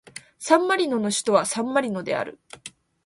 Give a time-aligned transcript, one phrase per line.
[0.39, 2.39] サンマリノの首都はサンマリノである